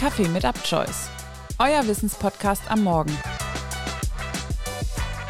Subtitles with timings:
[0.00, 1.10] Kaffee mit Upchoice,
[1.58, 3.14] euer Wissenspodcast am Morgen.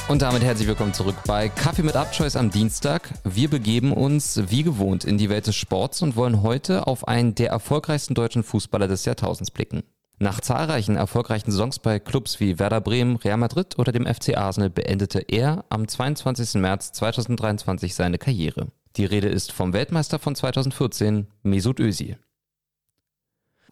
[0.06, 3.10] Und damit herzlich willkommen zurück bei Kaffee mit Upchoice am Dienstag.
[3.24, 7.34] Wir begeben uns wie gewohnt in die Welt des Sports und wollen heute auf einen
[7.34, 9.82] der erfolgreichsten deutschen Fußballer des Jahrtausends blicken.
[10.20, 14.70] Nach zahlreichen erfolgreichen Saisons bei Clubs wie Werder Bremen, Real Madrid oder dem FC Arsenal
[14.70, 16.60] beendete er am 22.
[16.60, 18.68] März 2023 seine Karriere.
[18.94, 22.18] Die Rede ist vom Weltmeister von 2014, Mesut Özil.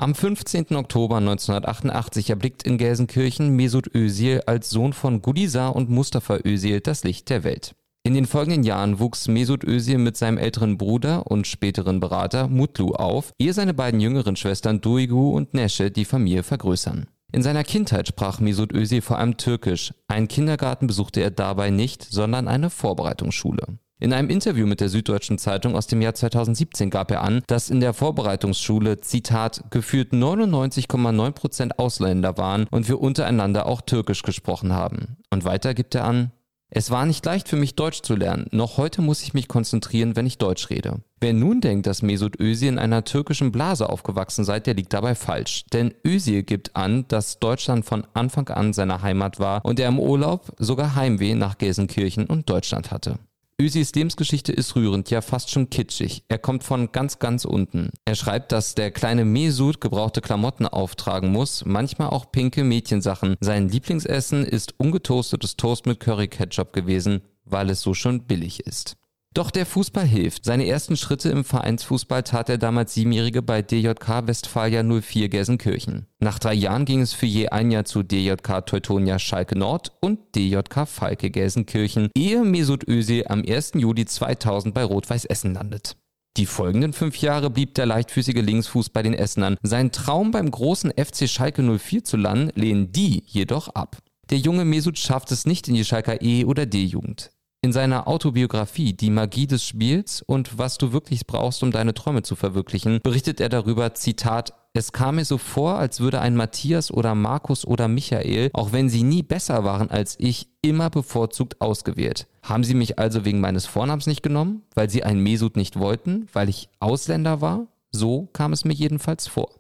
[0.01, 0.77] Am 15.
[0.77, 7.03] Oktober 1988 erblickt in Gelsenkirchen Mesut Özil als Sohn von Gudisa und Mustafa Özil das
[7.03, 7.75] Licht der Welt.
[8.05, 12.93] In den folgenden Jahren wuchs Mesut Özil mit seinem älteren Bruder und späteren Berater Mutlu
[12.93, 17.09] auf, ehe seine beiden jüngeren Schwestern Duygu und Nesche die Familie vergrößern.
[17.33, 19.93] In seiner Kindheit sprach Mesut Özil vor allem Türkisch.
[20.07, 23.79] Einen Kindergarten besuchte er dabei nicht, sondern eine Vorbereitungsschule.
[24.01, 27.69] In einem Interview mit der Süddeutschen Zeitung aus dem Jahr 2017 gab er an, dass
[27.69, 34.73] in der Vorbereitungsschule, Zitat, gefühlt 99,9 Prozent Ausländer waren und wir untereinander auch Türkisch gesprochen
[34.73, 35.17] haben.
[35.31, 36.31] Und weiter gibt er an,
[36.71, 40.15] es war nicht leicht für mich Deutsch zu lernen, noch heute muss ich mich konzentrieren,
[40.15, 41.01] wenn ich Deutsch rede.
[41.19, 45.17] Wer nun denkt, dass Mesut Özil in einer türkischen Blase aufgewachsen sei, der liegt dabei
[45.17, 45.65] falsch.
[45.73, 49.99] Denn Özil gibt an, dass Deutschland von Anfang an seine Heimat war und er im
[49.99, 53.19] Urlaub sogar Heimweh nach Gelsenkirchen und Deutschland hatte.
[53.61, 56.23] Ösis Lebensgeschichte ist rührend, ja fast schon kitschig.
[56.29, 57.91] Er kommt von ganz, ganz unten.
[58.05, 63.35] Er schreibt, dass der kleine Mesut gebrauchte Klamotten auftragen muss, manchmal auch pinke Mädchensachen.
[63.41, 68.97] Sein Lieblingsessen ist ungetoastetes Toast mit Curry Ketchup gewesen, weil es so schon billig ist.
[69.35, 70.45] Doch der Fußball hilft.
[70.45, 76.07] Seine ersten Schritte im Vereinsfußball tat der damals Siebenjährige bei DJK Westfalia 04 Gelsenkirchen.
[76.19, 80.35] Nach drei Jahren ging es für je ein Jahr zu DJK Teutonia Schalke Nord und
[80.35, 83.73] DJK Falke Gelsenkirchen, ehe Mesut Özil am 1.
[83.75, 85.97] Juli 2000 bei Rot-Weiß Essen landet.
[86.37, 89.57] Die folgenden fünf Jahre blieb der leichtfüßige Linksfuß bei den Essenern.
[89.63, 93.99] Sein Traum beim großen FC Schalke 04 zu landen, lehnen die jedoch ab.
[94.31, 97.31] Der junge Mesut schafft es nicht in die Schalker E- oder D-Jugend.
[97.61, 102.23] In seiner Autobiografie Die Magie des Spiels und was du wirklich brauchst, um deine Träume
[102.23, 106.93] zu verwirklichen, berichtet er darüber, Zitat, es kam mir so vor, als würde ein Matthias
[106.93, 112.29] oder Markus oder Michael, auch wenn sie nie besser waren als ich, immer bevorzugt ausgewählt.
[112.45, 114.63] Haben sie mich also wegen meines Vornamens nicht genommen?
[114.77, 116.29] Weil sie einen Mesut nicht wollten?
[116.33, 117.67] Weil ich Ausländer war?
[117.91, 119.51] So kam es mir jedenfalls vor.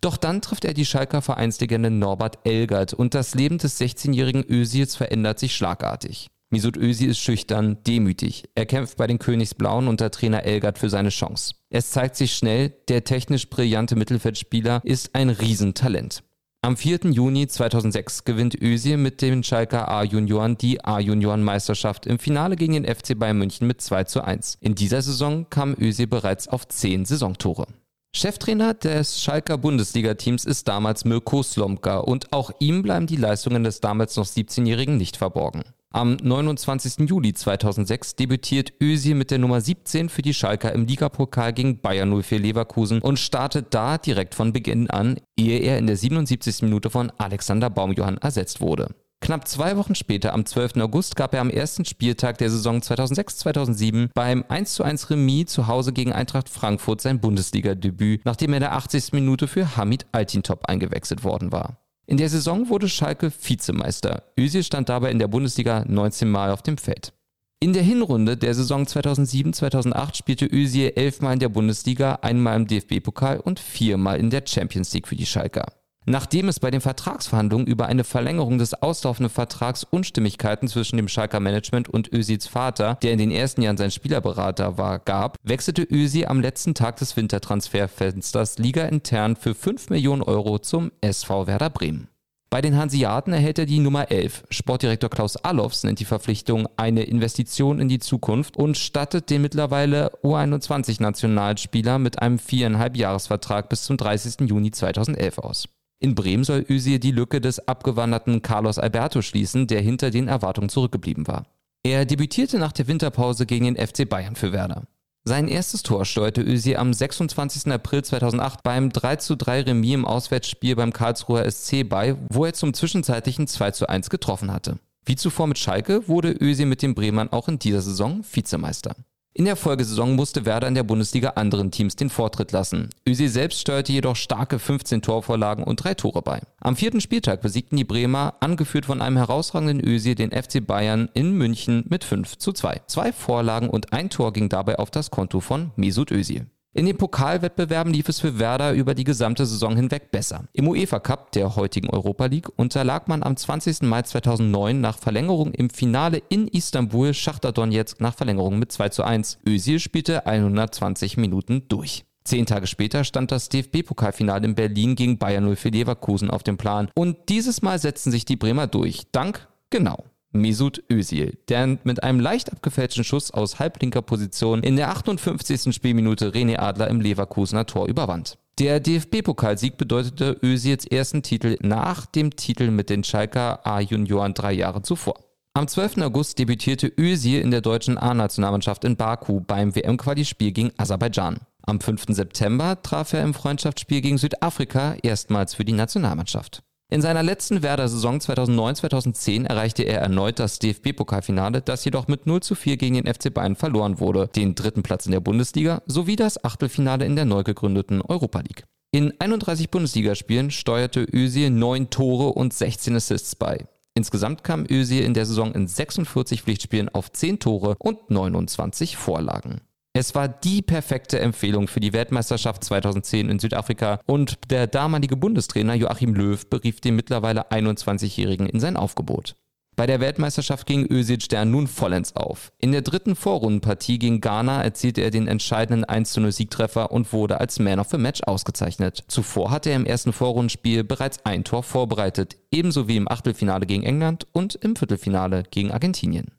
[0.00, 4.94] Doch dann trifft er die Schalker Vereinslegende Norbert Elgert und das Leben des 16-jährigen Ösils
[4.94, 6.30] verändert sich schlagartig.
[6.54, 8.44] Misut Özil ist schüchtern, demütig.
[8.54, 11.54] Er kämpft bei den Königsblauen unter Trainer Elgert für seine Chance.
[11.68, 16.22] Es zeigt sich schnell, der technisch brillante Mittelfeldspieler ist ein Riesentalent.
[16.62, 17.10] Am 4.
[17.10, 23.18] Juni 2006 gewinnt Özil mit den Schalker A-Junioren die A-Junioren-Meisterschaft im Finale gegen den FC
[23.18, 24.58] Bayern München mit 2 zu 1.
[24.60, 27.66] In dieser Saison kam Özil bereits auf 10 Saisontore.
[28.14, 33.80] Cheftrainer des Schalker Bundesliga-Teams ist damals Mirko Slomka und auch ihm bleiben die Leistungen des
[33.80, 35.64] damals noch 17-Jährigen nicht verborgen.
[35.94, 37.08] Am 29.
[37.08, 42.20] Juli 2006 debütiert Özil mit der Nummer 17 für die Schalker im Ligapokal gegen Bayern
[42.20, 46.62] 04 Leverkusen und startet da direkt von Beginn an, ehe er in der 77.
[46.62, 48.88] Minute von Alexander Baumjohann ersetzt wurde.
[49.20, 50.78] Knapp zwei Wochen später, am 12.
[50.78, 56.12] August, gab er am ersten Spieltag der Saison 2006-2007 beim 1:1 Remis zu Hause gegen
[56.12, 59.12] Eintracht Frankfurt sein Bundesliga-Debüt, nachdem er in der 80.
[59.12, 61.83] Minute für Hamid Altintop eingewechselt worden war.
[62.06, 64.24] In der Saison wurde Schalke Vizemeister.
[64.38, 67.14] Özil stand dabei in der Bundesliga 19 Mal auf dem Feld.
[67.60, 73.40] In der Hinrunde der Saison 2007-2008 spielte Özil elfmal in der Bundesliga, einmal im DFB-Pokal
[73.40, 75.64] und viermal in der Champions League für die Schalker.
[76.06, 81.40] Nachdem es bei den Vertragsverhandlungen über eine Verlängerung des auslaufenden Vertrags Unstimmigkeiten zwischen dem Schalker
[81.40, 86.26] Management und Özils Vater, der in den ersten Jahren sein Spielerberater war, gab, wechselte Özil
[86.26, 92.08] am letzten Tag des Wintertransferfensters ligaintern für 5 Millionen Euro zum SV Werder Bremen.
[92.50, 94.44] Bei den Hanseaten erhält er die Nummer 11.
[94.50, 100.12] Sportdirektor Klaus Allofs nennt die Verpflichtung eine Investition in die Zukunft und stattet den mittlerweile
[100.22, 104.48] U21-Nationalspieler mit einem viereinhalb Jahresvertrag bis zum 30.
[104.48, 105.68] Juni 2011 aus.
[106.00, 110.68] In Bremen soll Özil die Lücke des abgewanderten Carlos Alberto schließen, der hinter den Erwartungen
[110.68, 111.46] zurückgeblieben war.
[111.82, 114.84] Er debütierte nach der Winterpause gegen den FC Bayern für Werder.
[115.26, 117.72] Sein erstes Tor steuerte Özil am 26.
[117.72, 123.46] April 2008 beim 3:3 Remis im Auswärtsspiel beim Karlsruher SC bei, wo er zum zwischenzeitlichen
[123.46, 124.78] 2:1 getroffen hatte.
[125.06, 128.96] Wie zuvor mit Schalke wurde Özil mit den Bremern auch in dieser Saison Vizemeister.
[129.36, 132.90] In der Folgesaison musste Werder in der Bundesliga anderen Teams den Vortritt lassen.
[133.04, 136.40] Özil selbst steuerte jedoch starke 15 Torvorlagen und drei Tore bei.
[136.60, 141.32] Am vierten Spieltag besiegten die Bremer, angeführt von einem herausragenden Özil, den FC Bayern in
[141.32, 142.82] München mit 5 zu 2.
[142.86, 146.46] Zwei Vorlagen und ein Tor ging dabei auf das Konto von Mesut Özil.
[146.76, 150.48] In den Pokalwettbewerben lief es für Werder über die gesamte Saison hinweg besser.
[150.52, 153.82] Im UEFA Cup, der heutigen Europa League, unterlag man am 20.
[153.82, 159.04] Mai 2009 nach Verlängerung im Finale in Istanbul Schachter Donetsk nach Verlängerung mit 2 zu
[159.04, 159.38] 1.
[159.46, 162.06] Özil spielte 120 Minuten durch.
[162.24, 166.56] Zehn Tage später stand das DFB-Pokalfinale in Berlin gegen Bayern 0 für Leverkusen auf dem
[166.56, 166.88] Plan.
[166.96, 169.04] Und dieses Mal setzten sich die Bremer durch.
[169.12, 170.02] Dank, genau,
[170.34, 175.74] Mesut Özil, der mit einem leicht abgefälschten Schuss aus halblinker Position in der 58.
[175.74, 178.36] Spielminute René Adler im Leverkusener Tor überwand.
[178.58, 184.82] Der DFB-Pokalsieg bedeutete Özils ersten Titel nach dem Titel mit den Schalker A-Junioren drei Jahre
[184.82, 185.16] zuvor.
[185.54, 185.98] Am 12.
[185.98, 191.38] August debütierte Özil in der deutschen A-Nationalmannschaft in Baku beim WM-Quali-Spiel gegen Aserbaidschan.
[191.62, 192.06] Am 5.
[192.08, 196.62] September traf er im Freundschaftsspiel gegen Südafrika erstmals für die Nationalmannschaft.
[196.94, 202.54] In seiner letzten Werder-Saison 2009-2010 erreichte er erneut das DFB-Pokalfinale, das jedoch mit 0 zu
[202.54, 206.44] 4 gegen den FC Bayern verloren wurde, den dritten Platz in der Bundesliga sowie das
[206.44, 208.62] Achtelfinale in der neu gegründeten Europa League.
[208.92, 213.66] In 31 Bundesligaspielen steuerte Özil 9 Tore und 16 Assists bei.
[213.94, 219.62] Insgesamt kam Özil in der Saison in 46 Pflichtspielen auf 10 Tore und 29 Vorlagen.
[219.96, 225.74] Es war die perfekte Empfehlung für die Weltmeisterschaft 2010 in Südafrika und der damalige Bundestrainer
[225.74, 229.36] Joachim Löw berief den mittlerweile 21-Jährigen in sein Aufgebot.
[229.76, 232.50] Bei der Weltmeisterschaft ging Özil Stern nun vollends auf.
[232.58, 237.60] In der dritten Vorrundenpartie gegen Ghana erzielte er den entscheidenden 1-0 Siegtreffer und wurde als
[237.60, 239.04] Man of the Match ausgezeichnet.
[239.06, 243.84] Zuvor hatte er im ersten Vorrundenspiel bereits ein Tor vorbereitet, ebenso wie im Achtelfinale gegen
[243.84, 246.32] England und im Viertelfinale gegen Argentinien.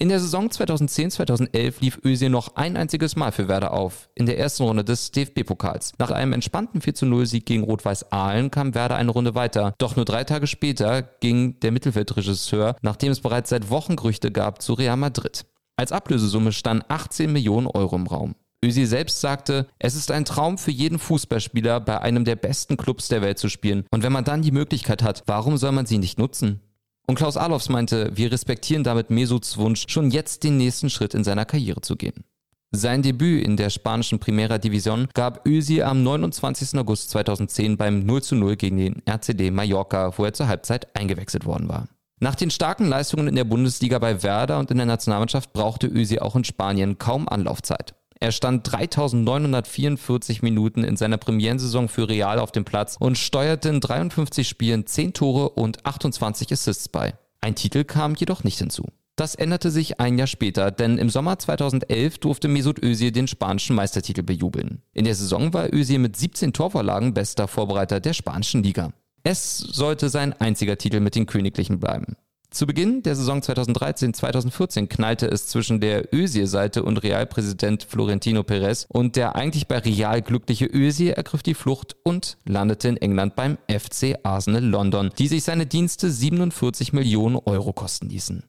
[0.00, 4.38] In der Saison 2010-2011 lief Özil noch ein einziges Mal für Werder auf, in der
[4.38, 5.94] ersten Runde des DFB-Pokals.
[5.98, 9.74] Nach einem entspannten 4-0-Sieg gegen Rot-Weiß Aalen kam Werder eine Runde weiter.
[9.78, 14.62] Doch nur drei Tage später ging der Mittelfeldregisseur, nachdem es bereits seit Wochen Gerüchte gab,
[14.62, 15.46] zu Real Madrid.
[15.74, 18.36] Als Ablösesumme standen 18 Millionen Euro im Raum.
[18.64, 23.08] Özil selbst sagte, es ist ein Traum für jeden Fußballspieler, bei einem der besten Clubs
[23.08, 23.84] der Welt zu spielen.
[23.90, 26.60] Und wenn man dann die Möglichkeit hat, warum soll man sie nicht nutzen?
[27.08, 31.24] Und Klaus Alofs meinte, wir respektieren damit Mesuts Wunsch, schon jetzt den nächsten Schritt in
[31.24, 32.22] seiner Karriere zu gehen.
[32.70, 36.78] Sein Debüt in der spanischen Primera División gab Özil am 29.
[36.78, 41.46] August 2010 beim 0 zu 0 gegen den RCD Mallorca, wo er zur Halbzeit eingewechselt
[41.46, 41.88] worden war.
[42.20, 46.18] Nach den starken Leistungen in der Bundesliga bei Werder und in der Nationalmannschaft brauchte Özil
[46.18, 47.94] auch in Spanien kaum Anlaufzeit.
[48.20, 53.80] Er stand 3944 Minuten in seiner Premierensaison für Real auf dem Platz und steuerte in
[53.80, 57.14] 53 Spielen 10 Tore und 28 Assists bei.
[57.40, 58.86] Ein Titel kam jedoch nicht hinzu.
[59.14, 63.74] Das änderte sich ein Jahr später, denn im Sommer 2011 durfte Mesut Özil den spanischen
[63.74, 64.82] Meistertitel bejubeln.
[64.92, 68.92] In der Saison war Özil mit 17 Torvorlagen bester Vorbereiter der spanischen Liga.
[69.24, 72.16] Es sollte sein einziger Titel mit den Königlichen bleiben.
[72.50, 79.16] Zu Beginn der Saison 2013-2014 knallte es zwischen der Özil-Seite und Realpräsident Florentino Perez und
[79.16, 84.18] der eigentlich bei Real glückliche Özil ergriff die Flucht und landete in England beim FC
[84.22, 88.44] Arsenal London, die sich seine Dienste 47 Millionen Euro kosten ließen.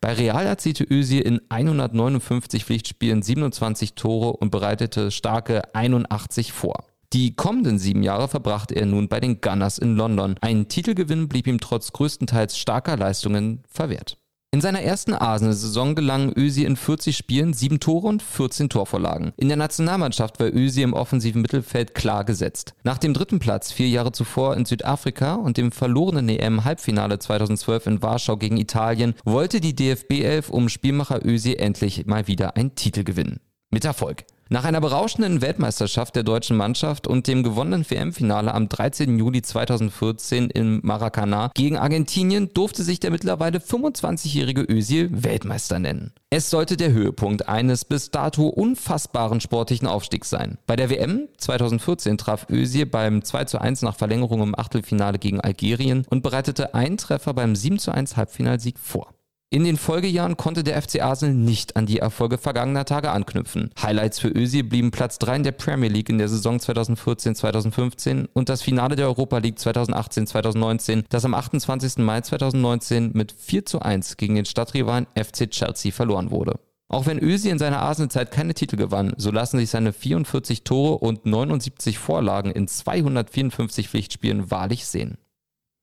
[0.00, 6.86] Bei Real erzielte Özil in 159 Pflichtspielen 27 Tore und bereitete starke 81 vor.
[7.12, 10.36] Die kommenden sieben Jahre verbrachte er nun bei den Gunners in London.
[10.40, 14.16] Ein Titelgewinn blieb ihm trotz größtenteils starker Leistungen verwehrt.
[14.54, 19.32] In seiner ersten Arsenal-Saison gelangen Ösi in 40 Spielen sieben Tore und 14 Torvorlagen.
[19.36, 22.74] In der Nationalmannschaft war Ösi im offensiven Mittelfeld klar gesetzt.
[22.82, 28.02] Nach dem dritten Platz vier Jahre zuvor in Südafrika und dem verlorenen EM-Halbfinale 2012 in
[28.02, 33.40] Warschau gegen Italien wollte die DFB-Elf um Spielmacher Ösi endlich mal wieder einen Titel gewinnen.
[33.70, 34.24] Mit Erfolg.
[34.52, 39.18] Nach einer berauschenden Weltmeisterschaft der deutschen Mannschaft und dem gewonnenen WM-Finale am 13.
[39.18, 46.12] Juli 2014 im Maracanã gegen Argentinien durfte sich der mittlerweile 25-jährige Özil Weltmeister nennen.
[46.28, 50.58] Es sollte der Höhepunkt eines bis dato unfassbaren sportlichen Aufstiegs sein.
[50.66, 55.40] Bei der WM 2014 traf Özil beim 2 zu 1 nach Verlängerung im Achtelfinale gegen
[55.40, 59.14] Algerien und bereitete einen Treffer beim 7 zu 1 Halbfinalsieg vor.
[59.52, 63.68] In den Folgejahren konnte der FC Arsenal nicht an die Erfolge vergangener Tage anknüpfen.
[63.82, 68.48] Highlights für Özil blieben Platz 3 in der Premier League in der Saison 2014-2015 und
[68.48, 71.98] das Finale der Europa League 2018-2019, das am 28.
[71.98, 76.58] Mai 2019 mit 4 zu 1 gegen den Stadtrivalen FC Chelsea verloren wurde.
[76.88, 80.96] Auch wenn Özil in seiner Arsenal-Zeit keine Titel gewann, so lassen sich seine 44 Tore
[80.96, 85.18] und 79 Vorlagen in 254 Pflichtspielen wahrlich sehen.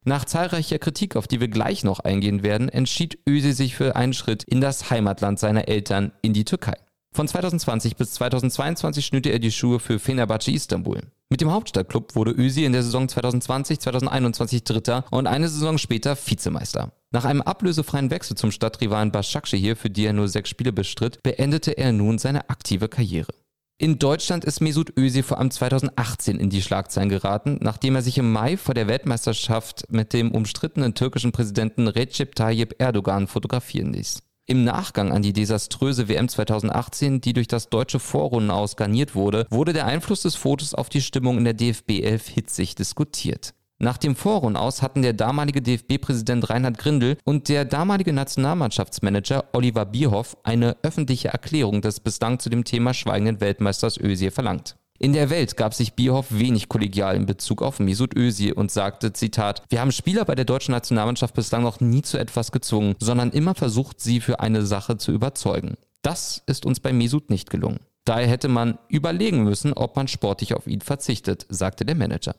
[0.09, 4.13] Nach zahlreicher Kritik, auf die wir gleich noch eingehen werden, entschied Özil sich für einen
[4.13, 6.73] Schritt in das Heimatland seiner Eltern, in die Türkei.
[7.13, 11.01] Von 2020 bis 2022 schnürte er die Schuhe für Fenerbahce Istanbul.
[11.29, 16.91] Mit dem Hauptstadtklub wurde Özil in der Saison 2020-2021 Dritter und eine Saison später Vizemeister.
[17.11, 21.73] Nach einem ablösefreien Wechsel zum Stadtrivalen Başakşehir, für die er nur sechs Spiele bestritt, beendete
[21.73, 23.31] er nun seine aktive Karriere.
[23.81, 28.17] In Deutschland ist Mesut Özil vor allem 2018 in die Schlagzeilen geraten, nachdem er sich
[28.17, 34.21] im Mai vor der Weltmeisterschaft mit dem umstrittenen türkischen Präsidenten Recep Tayyip Erdogan fotografieren ließ.
[34.47, 39.71] Im Nachgang an die desaströse WM 2018, die durch das deutsche Vorrundenaus garniert wurde, wurde
[39.71, 43.53] der Einfluss des Fotos auf die Stimmung in der DFB 11 hitzig diskutiert.
[43.81, 50.35] Nach dem Vorrundenaus hatten der damalige DFB-Präsident Reinhard Grindel und der damalige Nationalmannschaftsmanager Oliver Bierhoff
[50.43, 54.75] eine öffentliche Erklärung des bislang zu dem Thema schweigenden Weltmeisters Özil verlangt.
[54.97, 59.13] In der Welt gab sich Bierhoff wenig kollegial in Bezug auf Mesut Özil und sagte,
[59.13, 63.31] Zitat, wir haben Spieler bei der deutschen Nationalmannschaft bislang noch nie zu etwas gezwungen, sondern
[63.31, 65.77] immer versucht, sie für eine Sache zu überzeugen.
[66.01, 67.79] Das ist uns bei Mesut nicht gelungen.
[68.03, 72.35] Daher hätte man überlegen müssen, ob man sportlich auf ihn verzichtet, sagte der Manager.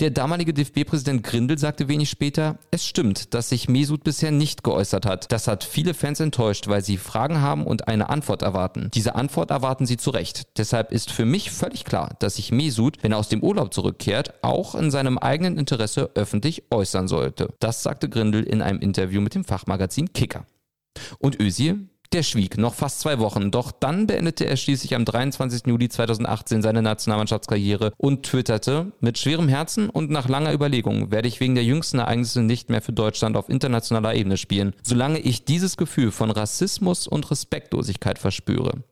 [0.00, 5.04] Der damalige DFB-Präsident Grindel sagte wenig später, es stimmt, dass sich Mesut bisher nicht geäußert
[5.04, 5.30] hat.
[5.30, 8.90] Das hat viele Fans enttäuscht, weil sie Fragen haben und eine Antwort erwarten.
[8.94, 10.56] Diese Antwort erwarten sie zu Recht.
[10.56, 14.42] Deshalb ist für mich völlig klar, dass sich Mesut, wenn er aus dem Urlaub zurückkehrt,
[14.42, 17.52] auch in seinem eigenen Interesse öffentlich äußern sollte.
[17.60, 20.46] Das sagte Grindel in einem Interview mit dem Fachmagazin Kicker.
[21.18, 21.90] Und Özil?
[22.12, 25.66] Der schwieg noch fast zwei Wochen, doch dann beendete er schließlich am 23.
[25.66, 31.38] Juli 2018 seine Nationalmannschaftskarriere und twitterte, mit schwerem Herzen und nach langer Überlegung werde ich
[31.38, 35.76] wegen der jüngsten Ereignisse nicht mehr für Deutschland auf internationaler Ebene spielen, solange ich dieses
[35.76, 38.82] Gefühl von Rassismus und Respektlosigkeit verspüre.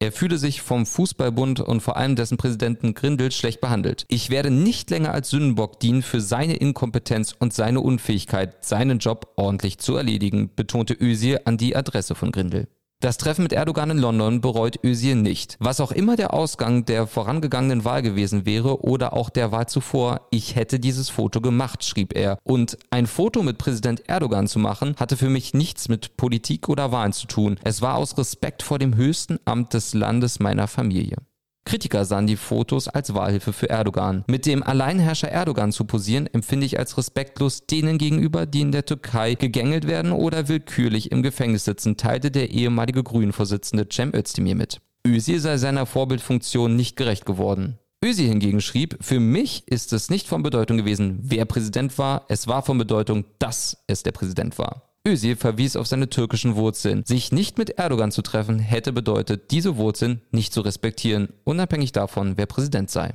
[0.00, 4.04] Er fühle sich vom Fußballbund und vor allem dessen Präsidenten Grindel schlecht behandelt.
[4.08, 9.32] Ich werde nicht länger als Sündenbock dienen für seine Inkompetenz und seine Unfähigkeit, seinen Job
[9.36, 12.68] ordentlich zu erledigen, betonte Özil an die Adresse von Grindel.
[13.04, 15.58] Das Treffen mit Erdogan in London bereut Özil nicht.
[15.60, 20.26] Was auch immer der Ausgang der vorangegangenen Wahl gewesen wäre oder auch der Wahl zuvor,
[20.30, 22.38] ich hätte dieses Foto gemacht, schrieb er.
[22.44, 26.92] Und ein Foto mit Präsident Erdogan zu machen, hatte für mich nichts mit Politik oder
[26.92, 27.60] Wahlen zu tun.
[27.62, 31.18] Es war aus Respekt vor dem höchsten Amt des Landes meiner Familie.
[31.74, 34.22] Kritiker sahen die Fotos als Wahlhilfe für Erdogan.
[34.28, 38.84] Mit dem Alleinherrscher Erdogan zu posieren, empfinde ich als respektlos denen gegenüber, die in der
[38.84, 44.80] Türkei gegängelt werden oder willkürlich im Gefängnis sitzen, teilte der ehemalige Grünen-Vorsitzende Cem Özdemir mit.
[45.04, 47.80] Özil sei seiner Vorbildfunktion nicht gerecht geworden.
[48.04, 52.46] Özil hingegen schrieb, für mich ist es nicht von Bedeutung gewesen, wer Präsident war, es
[52.46, 54.93] war von Bedeutung, dass es der Präsident war.
[55.06, 57.04] Özil verwies auf seine türkischen Wurzeln.
[57.04, 62.38] Sich nicht mit Erdogan zu treffen, hätte bedeutet, diese Wurzeln nicht zu respektieren, unabhängig davon,
[62.38, 63.12] wer Präsident sei.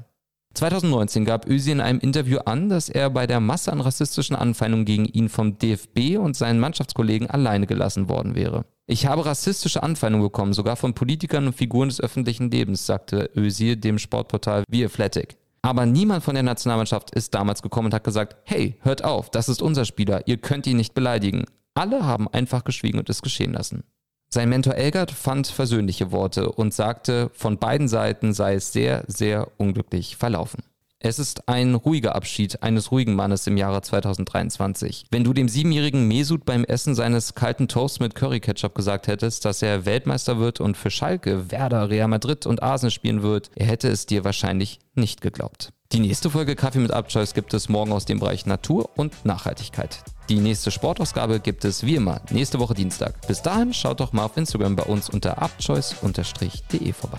[0.54, 4.86] 2019 gab Özil in einem Interview an, dass er bei der Masse an rassistischen Anfeindungen
[4.86, 8.66] gegen ihn vom DFB und seinen Mannschaftskollegen alleine gelassen worden wäre.
[8.86, 13.78] Ich habe rassistische Anfeindungen bekommen, sogar von Politikern und Figuren des öffentlichen Lebens, sagte Özil
[13.78, 15.38] dem Sportportal The Athletic.
[15.64, 19.50] Aber niemand von der Nationalmannschaft ist damals gekommen und hat gesagt, hey, hört auf, das
[19.50, 21.46] ist unser Spieler, ihr könnt ihn nicht beleidigen.
[21.80, 23.86] Alle haben einfach geschwiegen und es geschehen lassen.
[24.28, 29.50] Sein Mentor Elgert fand versöhnliche Worte und sagte, von beiden Seiten sei es sehr, sehr
[29.56, 30.62] unglücklich verlaufen.
[31.00, 35.06] Es ist ein ruhiger Abschied eines ruhigen Mannes im Jahre 2023.
[35.10, 39.46] Wenn du dem siebenjährigen Mesut beim Essen seines kalten Toasts mit Curry Ketchup gesagt hättest,
[39.46, 43.68] dass er Weltmeister wird und für Schalke, Werder, Real Madrid und Arsenal spielen wird, er
[43.68, 45.72] hätte es dir wahrscheinlich nicht geglaubt.
[45.92, 50.04] Die nächste Folge Kaffee mit Abchoice gibt es morgen aus dem Bereich Natur und Nachhaltigkeit.
[50.30, 53.26] Die nächste Sportausgabe gibt es wie immer nächste Woche Dienstag.
[53.28, 57.18] Bis dahin schaut doch mal auf Instagram bei uns unter abchoice.de vorbei.